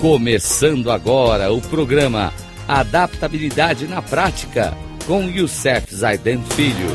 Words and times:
Começando 0.00 0.90
agora 0.90 1.52
o 1.52 1.60
programa 1.60 2.32
Adaptabilidade 2.66 3.86
na 3.86 4.02
Prática 4.02 4.72
com 5.06 5.22
Youssef 5.22 5.94
Zaiden 5.94 6.38
Filho. 6.38 6.88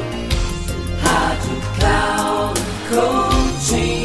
Rádio 1.01 1.55
Cloud 1.79 2.59
Coaching. 2.89 4.03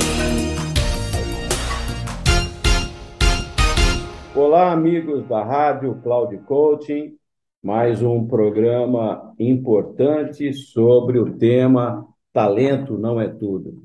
Olá, 4.37 4.71
amigos 4.71 5.27
da 5.27 5.43
Rádio 5.43 6.01
Cloud 6.05 6.39
Coaching. 6.47 7.17
Mais 7.61 8.01
um 8.01 8.29
programa 8.29 9.35
importante 9.41 10.53
sobre 10.53 11.19
o 11.19 11.37
tema 11.37 12.07
Talento 12.33 12.97
não 12.97 13.21
é 13.21 13.27
tudo. 13.27 13.83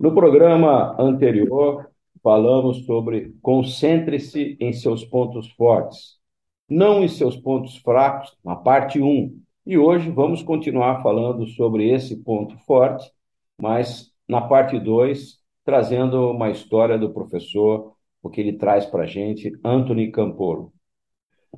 No 0.00 0.14
programa 0.14 0.96
anterior, 0.98 1.90
falamos 2.24 2.86
sobre 2.86 3.34
concentre-se 3.42 4.56
em 4.58 4.72
seus 4.72 5.04
pontos 5.04 5.50
fortes, 5.50 6.16
não 6.66 7.04
em 7.04 7.08
seus 7.08 7.36
pontos 7.36 7.76
fracos, 7.76 8.34
na 8.42 8.56
parte 8.56 8.98
1. 8.98 9.38
E 9.66 9.76
hoje 9.76 10.10
vamos 10.10 10.42
continuar 10.42 11.02
falando 11.02 11.46
sobre 11.46 11.90
esse 11.90 12.16
ponto 12.16 12.56
forte, 12.64 13.12
mas 13.60 14.10
na 14.26 14.40
parte 14.40 14.80
2, 14.80 15.38
trazendo 15.66 16.30
uma 16.30 16.50
história 16.50 16.98
do 16.98 17.12
professor, 17.12 17.94
o 18.22 18.30
que 18.30 18.40
ele 18.40 18.54
traz 18.54 18.86
para 18.86 19.02
a 19.02 19.06
gente, 19.06 19.52
Anthony 19.62 20.10
Campolo. 20.10 20.72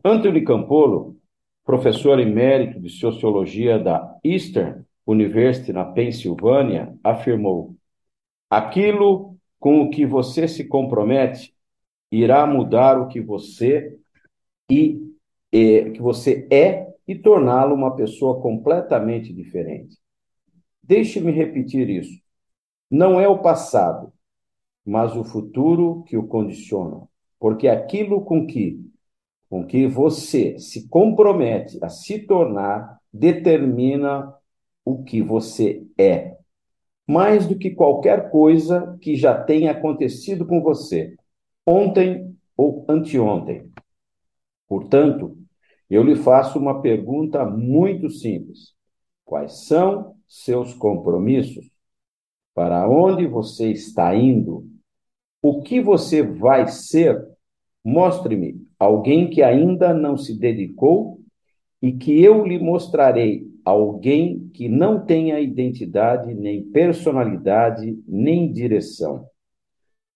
Anthony 0.05 0.43
Campolo, 0.45 1.17
professor 1.65 2.19
emérito 2.19 2.81
de 2.81 2.91
Sociologia 2.91 3.79
da 3.79 4.19
Eastern 4.25 4.85
University, 5.07 5.73
na 5.73 5.85
Pensilvânia, 5.85 6.93
afirmou: 7.05 7.77
aquilo 8.51 9.36
com 9.67 9.81
o 9.81 9.91
que 9.91 10.07
você 10.07 10.47
se 10.47 10.63
compromete 10.63 11.53
irá 12.13 12.47
mudar 12.47 13.01
o 13.01 13.09
que 13.09 13.21
você 13.21 13.99
e, 14.71 15.13
e 15.53 15.91
que 15.91 16.01
você 16.01 16.47
é 16.53 16.95
e 17.05 17.17
torná-lo 17.17 17.75
uma 17.75 17.97
pessoa 17.97 18.41
completamente 18.41 19.33
diferente. 19.33 19.99
Deixe-me 20.81 21.33
repetir 21.33 21.91
isso. 21.91 22.17
Não 22.89 23.19
é 23.19 23.27
o 23.27 23.41
passado, 23.41 24.13
mas 24.85 25.17
o 25.17 25.25
futuro 25.25 26.05
que 26.05 26.17
o 26.17 26.29
condiciona, 26.29 27.03
porque 27.37 27.67
aquilo 27.67 28.25
com 28.25 28.47
que 28.47 28.81
com 29.51 29.67
que 29.67 29.89
você 29.89 30.61
se 30.61 30.89
compromete 30.89 31.77
a 31.83 31.89
se 31.89 32.21
tornar 32.21 33.01
determina 33.13 34.33
o 34.85 35.03
que 35.03 35.21
você 35.21 35.85
é 35.99 36.36
mais 37.07 37.47
do 37.47 37.57
que 37.57 37.71
qualquer 37.71 38.31
coisa 38.31 38.99
que 39.01 39.15
já 39.15 39.41
tenha 39.43 39.71
acontecido 39.71 40.47
com 40.47 40.61
você, 40.61 41.15
ontem 41.65 42.37
ou 42.57 42.85
anteontem. 42.89 43.71
Portanto, 44.69 45.37
eu 45.89 46.03
lhe 46.03 46.17
faço 46.17 46.59
uma 46.59 46.83
pergunta 46.83 47.45
muito 47.45 48.11
simples: 48.11 48.75
quais 49.25 49.67
são 49.67 50.17
seus 50.27 50.75
compromissos? 50.75 51.71
Para 52.55 52.89
onde 52.89 53.27
você 53.27 53.71
está 53.71 54.15
indo? 54.15 54.67
O 55.43 55.63
que 55.63 55.81
você 55.81 56.23
vai 56.23 56.67
ser? 56.67 57.25
Mostre-me 57.85 58.67
alguém 58.79 59.31
que 59.31 59.43
ainda 59.43 59.95
não 59.95 60.17
se 60.17 60.37
dedicou 60.37 61.21
e 61.81 61.93
que 61.93 62.21
eu 62.21 62.45
lhe 62.45 62.59
mostrarei 62.59 63.47
alguém 63.67 64.49
que 64.55 64.69
não 64.69 65.05
tenha 65.05 65.41
identidade, 65.41 66.33
nem 66.33 66.63
personalidade, 66.71 68.01
nem 68.07 68.53
direção. 68.53 69.29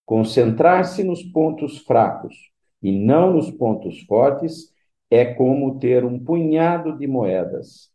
Concentrar-se 0.07 1.03
nos 1.03 1.25
pontos 1.25 1.79
fracos 1.79 2.53
e 2.81 2.93
não 2.97 3.33
nos 3.33 3.51
pontos 3.51 4.03
fortes 4.03 4.73
é 5.11 5.25
como 5.35 5.81
ter 5.81 6.05
um 6.05 6.17
punhado 6.17 6.97
de 6.97 7.09
moedas, 7.09 7.91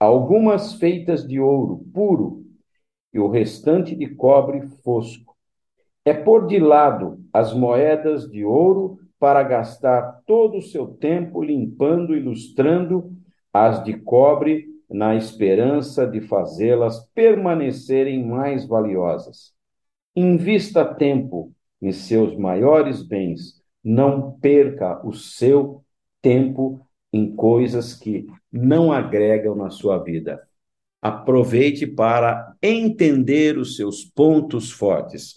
algumas 0.00 0.74
feitas 0.74 1.24
de 1.24 1.38
ouro 1.38 1.86
puro 1.94 2.44
e 3.14 3.20
o 3.20 3.28
restante 3.28 3.94
de 3.94 4.08
cobre 4.08 4.66
fosco. 4.82 5.36
É 6.04 6.12
pôr 6.12 6.48
de 6.48 6.58
lado 6.58 7.24
as 7.32 7.54
moedas 7.54 8.28
de 8.28 8.44
ouro 8.44 8.98
para 9.20 9.44
gastar 9.44 10.20
todo 10.26 10.58
o 10.58 10.62
seu 10.62 10.88
tempo 10.88 11.40
limpando 11.40 12.12
e 12.12 12.18
ilustrando 12.18 13.12
as 13.52 13.84
de 13.84 13.94
cobre 13.94 14.75
na 14.88 15.14
esperança 15.14 16.06
de 16.06 16.20
fazê-las 16.20 17.08
permanecerem 17.14 18.24
mais 18.24 18.66
valiosas. 18.66 19.52
Invista 20.14 20.84
tempo 20.84 21.52
em 21.80 21.92
seus 21.92 22.36
maiores 22.36 23.02
bens, 23.02 23.60
não 23.84 24.32
perca 24.32 25.04
o 25.06 25.12
seu 25.12 25.84
tempo 26.22 26.80
em 27.12 27.34
coisas 27.34 27.94
que 27.94 28.26
não 28.50 28.92
agregam 28.92 29.54
na 29.54 29.70
sua 29.70 29.98
vida. 29.98 30.42
Aproveite 31.00 31.86
para 31.86 32.54
entender 32.62 33.58
os 33.58 33.76
seus 33.76 34.04
pontos 34.04 34.70
fortes. 34.70 35.34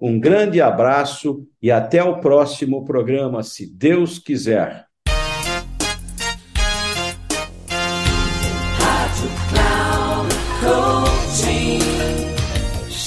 Um 0.00 0.20
grande 0.20 0.60
abraço 0.60 1.46
e 1.60 1.70
até 1.70 2.02
o 2.02 2.20
próximo 2.20 2.84
programa, 2.84 3.42
se 3.42 3.66
Deus 3.66 4.18
quiser. 4.18 4.87